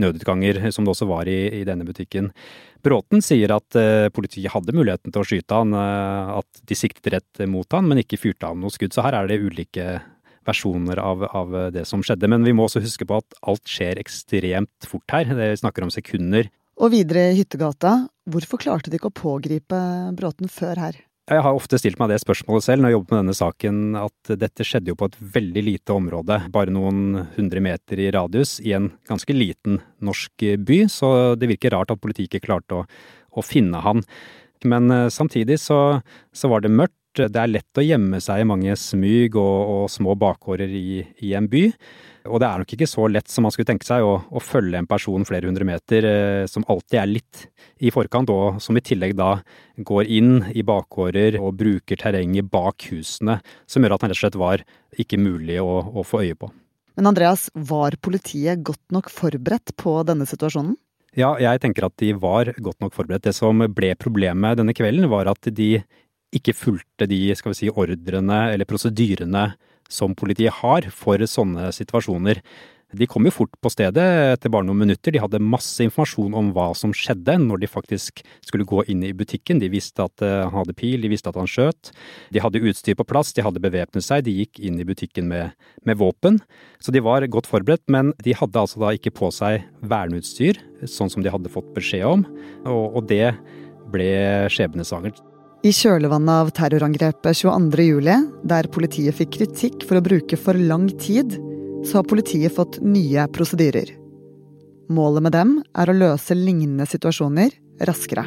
nødutganger, 0.01 0.63
som 0.73 0.89
det 0.89 0.95
også 0.95 1.11
var 1.11 1.29
i, 1.29 1.37
i 1.59 1.67
denne 1.69 1.85
butikken. 1.85 2.31
Bråten 2.83 3.21
sier 3.23 3.53
at 3.55 3.77
politiet 4.17 4.51
hadde 4.57 4.73
muligheten 4.75 5.13
til 5.13 5.21
å 5.21 5.29
skyte 5.29 5.61
han, 5.61 5.77
at 5.77 6.65
de 6.67 6.79
siktet 6.81 7.13
rett 7.13 7.45
mot 7.47 7.77
han, 7.77 7.87
men 7.87 8.01
ikke 8.01 8.19
fyrte 8.19 8.49
av 8.49 8.57
noe 8.59 8.73
skudd. 8.73 8.97
Så 8.97 9.05
her 9.05 9.21
er 9.21 9.29
det 9.29 9.39
ulike 9.45 10.01
versjoner 10.49 11.01
av, 11.03 11.25
av, 11.29 11.55
det 11.75 11.85
som 11.89 12.03
skjedde. 12.05 12.31
Men 12.31 12.47
vi 12.47 12.55
må 12.57 12.67
også 12.67 12.83
huske 12.85 13.07
på 13.09 13.21
at 13.23 13.39
alt 13.47 13.65
skjer 13.69 14.01
ekstremt 14.03 14.89
fort 14.89 15.15
her. 15.15 15.31
Vi 15.39 15.53
snakker 15.61 15.87
om 15.87 15.93
sekunder. 15.95 16.51
Og 16.83 16.93
videre 16.95 17.31
i 17.31 17.39
Hyttegata, 17.39 18.07
hvorfor 18.31 18.61
klarte 18.63 18.91
de 18.91 18.99
ikke 18.99 19.13
å 19.13 19.21
pågripe 19.23 19.79
Bråten 20.17 20.51
før 20.51 20.81
her? 20.89 21.01
Jeg 21.31 21.39
har 21.45 21.55
ofte 21.55 21.79
stilt 21.79 22.01
meg 22.01 22.11
det 22.11 22.19
spørsmålet 22.19 22.65
selv 22.67 22.83
når 22.83 22.91
jeg 22.91 22.97
jobber 22.97 23.15
med 23.15 23.21
denne 23.21 23.37
saken, 23.39 23.77
at 24.01 24.33
dette 24.41 24.65
skjedde 24.67 24.91
jo 24.91 24.97
på 24.99 25.07
et 25.07 25.19
veldig 25.37 25.63
lite 25.69 25.95
område, 25.95 26.41
bare 26.51 26.75
noen 26.75 27.29
hundre 27.37 27.63
meter 27.63 28.03
i 28.03 28.09
radius, 28.13 28.57
i 28.59 28.75
en 28.75 28.91
ganske 29.09 29.37
liten 29.37 29.79
norsk 30.03 30.45
by, 30.67 30.81
så 30.91 31.13
det 31.39 31.53
virker 31.53 31.77
rart 31.77 31.95
at 31.95 32.03
politiet 32.03 32.27
ikke 32.27 32.49
klarte 32.49 32.81
å, 32.81 32.87
å 33.39 33.45
finne 33.47 33.85
han. 33.85 34.03
Men 34.67 34.91
eh, 34.91 35.09
samtidig 35.15 35.61
så, 35.63 36.01
så, 36.35 36.51
var 36.51 36.65
det 36.65 36.75
mørkt. 36.75 36.99
Det 37.13 37.37
er 37.37 37.51
lett 37.51 37.79
å 37.79 37.85
gjemme 37.85 38.21
seg 38.25 38.41
i 38.41 38.49
mange 38.49 38.75
smyg 38.79 39.37
og, 39.37 39.59
og 39.75 39.85
små 39.93 40.15
bakgårder 40.17 40.71
i, 40.73 41.03
i 41.27 41.35
en 41.37 41.49
by. 41.51 41.67
Og 42.31 42.39
det 42.39 42.47
er 42.47 42.63
nok 42.63 42.73
ikke 42.77 42.87
så 42.89 43.09
lett 43.11 43.31
som 43.31 43.45
man 43.47 43.53
skulle 43.53 43.69
tenke 43.69 43.87
seg 43.87 44.05
å, 44.07 44.15
å 44.31 44.43
følge 44.43 44.79
en 44.79 44.89
person 44.89 45.27
flere 45.27 45.49
hundre 45.51 45.67
meter, 45.67 46.07
eh, 46.07 46.45
som 46.51 46.65
alltid 46.71 46.99
er 47.01 47.11
litt 47.11 47.43
i 47.83 47.91
forkant, 47.93 48.31
og 48.31 48.61
som 48.63 48.79
i 48.79 48.85
tillegg 48.85 49.17
da 49.19 49.35
går 49.77 50.11
inn 50.19 50.37
i 50.55 50.63
bakgårder 50.67 51.41
og 51.41 51.57
bruker 51.59 51.99
terrenget 51.99 52.49
bak 52.53 52.87
husene, 52.93 53.41
som 53.67 53.83
gjør 53.83 53.97
at 53.97 54.07
han 54.07 54.13
rett 54.13 54.21
og 54.21 54.23
slett 54.23 54.41
var 54.41 54.65
ikke 55.03 55.19
mulig 55.21 55.59
å, 55.63 55.83
å 55.83 56.07
få 56.07 56.23
øye 56.23 56.39
på. 56.39 56.53
Men 56.97 57.09
Andreas, 57.09 57.49
var 57.57 57.97
politiet 58.05 58.63
godt 58.65 58.85
nok 58.95 59.11
forberedt 59.11 59.75
på 59.81 59.99
denne 60.07 60.29
situasjonen? 60.29 60.77
Ja, 61.17 61.35
jeg 61.41 61.61
tenker 61.61 61.89
at 61.89 61.97
de 62.01 62.15
var 62.17 62.49
godt 62.57 62.79
nok 62.81 62.95
forberedt. 62.97 63.27
Det 63.27 63.35
som 63.37 63.59
ble 63.77 63.93
problemet 64.01 64.57
denne 64.61 64.73
kvelden, 64.77 65.11
var 65.13 65.29
at 65.29 65.49
de 65.53 65.75
ikke 66.33 66.57
fulgte 66.57 67.09
de 67.11 67.25
skal 67.39 67.53
vi 67.53 67.63
si, 67.63 67.73
ordrene 67.73 68.45
eller 68.53 68.69
prosedyrene 68.69 69.53
som 69.93 70.15
politiet 70.17 70.63
har 70.63 70.89
for 70.95 71.21
sånne 71.29 71.69
situasjoner. 71.77 72.41
De 72.93 73.07
kom 73.09 73.25
jo 73.25 73.33
fort 73.33 73.53
på 73.65 73.71
stedet 73.73 74.05
etter 74.35 74.53
bare 74.53 74.67
noen 74.69 74.83
minutter. 74.85 75.15
De 75.15 75.21
hadde 75.23 75.41
masse 75.41 75.81
informasjon 75.85 76.35
om 76.37 76.51
hva 76.53 76.69
som 76.77 76.93
skjedde 76.97 77.39
når 77.41 77.63
de 77.63 77.71
faktisk 77.71 78.21
skulle 78.45 78.69
gå 78.69 78.85
inn 78.93 79.01
i 79.07 79.15
butikken. 79.17 79.63
De 79.63 79.71
visste 79.73 80.05
at 80.05 80.25
eh, 80.25 80.43
han 80.45 80.59
hadde 80.59 80.77
pil, 80.77 81.01
de 81.01 81.09
visste 81.13 81.33
at 81.33 81.39
han 81.41 81.49
skjøt. 81.49 81.93
De 82.35 82.43
hadde 82.45 82.61
utstyr 82.61 82.99
på 82.99 83.09
plass, 83.09 83.33
de 83.33 83.45
hadde 83.47 83.65
bevæpnet 83.65 84.05
seg, 84.05 84.27
de 84.27 84.37
gikk 84.43 84.61
inn 84.61 84.77
i 84.77 84.87
butikken 84.89 85.31
med, 85.33 85.57
med, 85.89 86.01
våpen. 86.05 86.43
Så 86.85 86.93
de 86.93 87.05
var 87.05 87.25
godt 87.33 87.49
forberedt, 87.49 87.87
men 87.93 88.13
de 88.21 88.37
hadde 88.37 88.61
altså 88.61 88.85
da 88.85 88.93
ikke 88.93 89.15
på 89.23 89.33
seg 89.33 89.65
verneutstyr, 89.81 90.61
sånn 90.85 91.13
som 91.13 91.25
de 91.25 91.33
hadde 91.33 91.53
fått 91.53 91.73
beskjed 91.77 92.05
om. 92.13 92.29
Og, 92.67 93.01
og 93.01 93.09
det 93.09 93.33
ble 93.93 94.13
skjebnesvangert. 94.53 95.32
I 95.63 95.71
kjølvannet 95.71 96.41
av 96.43 96.49
terrorangrepet 96.57 97.37
22.07, 97.39 98.09
der 98.51 98.67
politiet 98.75 99.15
fikk 99.15 99.37
kritikk 99.37 99.85
for 99.87 100.01
å 100.01 100.03
bruke 100.03 100.35
for 100.35 100.59
lang 100.59 100.89
tid, 100.99 101.37
så 101.87 102.01
har 102.01 102.09
politiet 102.11 102.57
fått 102.57 102.81
nye 102.83 103.29
prosedyrer. 103.31 103.93
Målet 104.91 105.23
med 105.23 105.37
dem 105.37 105.55
er 105.79 105.93
å 105.93 105.95
løse 105.95 106.35
lignende 106.35 106.89
situasjoner 106.91 107.55
raskere. 107.87 108.27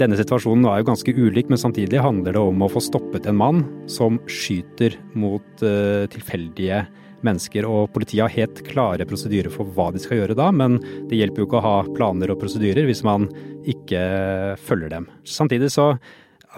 Denne 0.00 0.16
situasjonen 0.16 0.64
er 0.72 0.80
jo 0.80 0.88
ganske 0.88 1.12
ulik, 1.12 1.52
men 1.52 1.60
samtidig 1.60 2.00
handler 2.00 2.38
det 2.38 2.48
om 2.48 2.64
å 2.64 2.72
få 2.72 2.80
stoppet 2.88 3.28
en 3.28 3.36
mann 3.36 3.64
som 3.92 4.16
skyter 4.24 4.96
mot 5.12 5.44
uh, 5.60 6.08
tilfeldige 6.08 6.86
mennesker. 7.20 7.68
Og 7.68 7.92
politiet 7.92 8.24
har 8.24 8.32
helt 8.32 8.64
klare 8.64 9.04
prosedyrer 9.04 9.52
for 9.52 9.68
hva 9.76 9.90
de 9.92 10.00
skal 10.00 10.22
gjøre 10.22 10.40
da, 10.40 10.48
men 10.56 10.80
det 11.12 11.20
hjelper 11.20 11.44
jo 11.44 11.52
ikke 11.52 11.60
å 11.60 11.66
ha 11.68 11.78
planer 11.92 12.32
og 12.32 12.40
prosedyrer 12.40 12.88
hvis 12.88 13.04
man 13.04 13.28
ikke 13.68 14.06
følger 14.64 14.96
dem. 14.96 15.12
Samtidig 15.28 15.74
så 15.76 15.92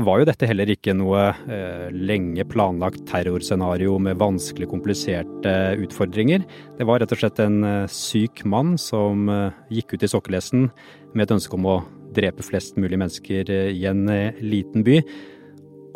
var 0.04 0.20
jo 0.20 0.26
dette 0.28 0.46
heller 0.48 0.70
ikke 0.70 0.94
noe 0.96 1.22
eh, 1.50 1.88
lenge 1.94 2.44
planlagt 2.50 3.02
terrorscenario 3.08 3.96
med 4.02 4.18
vanskelig 4.20 4.68
kompliserte 4.70 5.54
utfordringer. 5.82 6.44
Det 6.78 6.86
var 6.88 7.02
rett 7.02 7.14
og 7.14 7.20
slett 7.20 7.40
en 7.42 7.58
eh, 7.66 7.90
syk 7.92 8.44
mann 8.48 8.76
som 8.80 9.28
eh, 9.32 9.56
gikk 9.74 9.96
ut 9.96 10.06
i 10.06 10.10
sokkelesten 10.10 10.68
med 11.14 11.24
et 11.24 11.34
ønske 11.38 11.58
om 11.58 11.66
å 11.66 11.78
drepe 12.14 12.46
flest 12.46 12.78
mulig 12.80 13.00
mennesker 13.00 13.50
eh, 13.54 13.72
i 13.74 13.86
en 13.90 14.06
liten 14.38 14.86
by. 14.86 15.00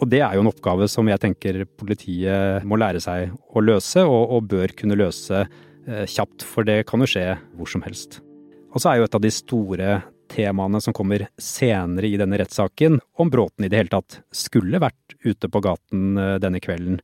Og 0.03 0.11
det 0.11 0.23
er 0.25 0.35
jo 0.35 0.43
en 0.43 0.51
oppgave 0.51 0.89
som 0.91 1.07
jeg 1.07 1.23
tenker 1.23 1.63
politiet 1.79 2.67
må 2.67 2.81
lære 2.81 3.03
seg 3.03 3.31
å 3.55 3.63
løse, 3.63 4.03
og, 4.03 4.35
og 4.35 4.49
bør 4.51 4.75
kunne 4.79 4.99
løse 4.99 5.47
kjapt, 5.83 6.45
for 6.47 6.67
det 6.67 6.85
kan 6.87 7.03
jo 7.03 7.09
skje 7.11 7.27
hvor 7.59 7.71
som 7.71 7.83
helst. 7.83 8.21
Og 8.73 8.83
så 8.83 8.93
er 8.93 9.01
jo 9.01 9.07
et 9.07 9.17
av 9.19 9.23
de 9.23 9.31
store 9.35 9.97
temaene 10.33 10.81
som 10.81 10.95
kommer 10.97 11.27
senere 11.41 12.09
i 12.09 12.17
denne 12.21 12.39
rettssaken, 12.41 13.01
om 13.21 13.31
Bråten 13.33 13.67
i 13.67 13.71
det 13.73 13.83
hele 13.83 13.93
tatt 13.93 14.23
skulle 14.35 14.81
vært 14.83 15.17
ute 15.27 15.51
på 15.53 15.63
gaten 15.65 16.17
eh, 16.17 16.39
denne 16.43 16.63
kvelden 16.63 17.01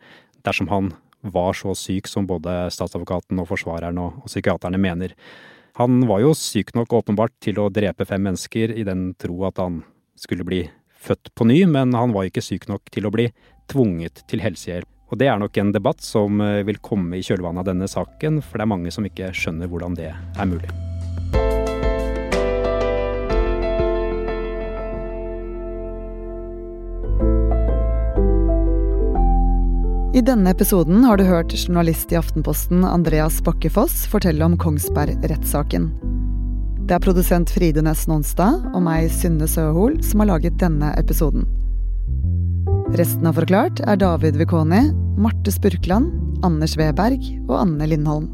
dersom 0.47 0.73
han 0.73 0.91
var 1.21 1.57
så 1.59 1.75
syk 1.77 2.09
som 2.09 2.29
både 2.29 2.69
statsadvokaten 2.73 3.41
og 3.43 3.49
forsvareren 3.51 3.99
og, 4.01 4.21
og 4.23 4.31
psykiaterne 4.31 4.81
mener. 4.81 5.15
Han 5.79 6.01
var 6.11 6.23
jo 6.25 6.35
syk 6.35 6.73
nok 6.75 6.95
åpenbart 7.03 7.37
til 7.45 7.61
å 7.63 7.69
drepe 7.71 8.07
fem 8.09 8.25
mennesker 8.27 8.73
i 8.75 8.87
den 8.87 9.13
tro 9.19 9.45
at 9.47 9.61
han 9.63 9.83
skulle 10.19 10.47
bli 10.47 10.65
født 10.99 11.35
på 11.39 11.47
ny, 11.47 11.61
men 11.71 11.95
han 11.95 12.15
var 12.15 12.27
ikke 12.27 12.43
syk 12.43 12.67
nok 12.71 12.91
til 12.95 13.07
å 13.07 13.15
bli 13.15 13.29
tvunget 13.71 14.25
til 14.31 14.43
helsehjelp. 14.43 14.91
Og 15.09 15.21
det 15.21 15.31
er 15.31 15.39
nok 15.41 15.57
en 15.57 15.73
debatt 15.73 16.05
som 16.05 16.43
eh, 16.45 16.65
vil 16.69 16.83
komme 16.85 17.19
i 17.19 17.25
kjølvannet 17.25 17.65
av 17.65 17.71
denne 17.71 17.89
saken, 17.89 18.43
for 18.45 18.59
det 18.59 18.67
er 18.67 18.75
mange 18.75 18.95
som 18.95 19.07
ikke 19.09 19.33
skjønner 19.37 19.71
hvordan 19.71 19.97
det 19.99 20.13
er 20.13 20.51
mulig. 20.51 20.88
I 30.19 30.23
denne 30.27 30.51
episoden 30.51 31.05
har 31.07 31.17
du 31.17 31.23
hørt 31.29 31.53
journalist 31.55 32.11
i 32.11 32.17
Aftenposten 32.19 32.81
Andreas 32.83 33.37
Bakkefoss 33.47 34.01
fortelle 34.11 34.43
om 34.43 34.57
Kongsberg-rettssaken. 34.59 35.85
Det 36.89 36.97
er 36.97 37.05
produsent 37.05 37.53
Fride 37.55 37.85
Næss 37.87 38.09
Nonstad 38.11 38.65
og 38.73 38.83
meg, 38.83 39.13
Synne 39.15 39.47
Søhol, 39.47 40.01
som 40.03 40.25
har 40.25 40.33
laget 40.33 40.57
denne 40.59 40.91
episoden. 40.99 41.47
Resten 42.99 43.31
av 43.31 43.39
Forklart 43.39 43.85
er 43.87 44.01
David 44.03 44.41
Wekoni, 44.43 44.89
Marte 45.23 45.55
Spurkland, 45.55 46.11
Anders 46.43 46.75
Weberg 46.81 47.23
og 47.45 47.55
Anne 47.61 47.87
Lindholm. 47.87 48.27